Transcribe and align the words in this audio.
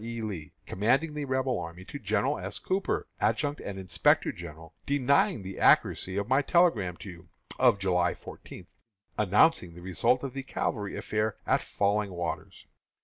E. 0.03 0.19
Lee, 0.19 0.51
commanding 0.65 1.13
the 1.13 1.25
Rebel 1.25 1.59
army, 1.59 1.85
to 1.85 1.99
General 1.99 2.39
S. 2.39 2.57
Cooper, 2.57 3.07
Adjutant 3.19 3.59
and 3.59 3.77
Inspector 3.77 4.31
General, 4.31 4.73
denying 4.87 5.43
the 5.43 5.59
accuracy 5.59 6.17
of 6.17 6.27
my 6.27 6.41
telegram 6.41 6.97
to 6.97 7.09
you, 7.11 7.29
of 7.59 7.77
July 7.77 8.15
fourteenth, 8.15 8.71
announcing 9.15 9.75
the 9.75 9.81
result 9.83 10.23
of 10.23 10.33
the 10.33 10.41
cavalry 10.41 10.97
affair 10.97 11.35
at 11.45 11.61
Falling 11.61 12.13
Waters. 12.13 12.65